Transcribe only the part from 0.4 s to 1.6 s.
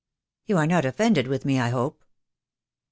"You are not offended with me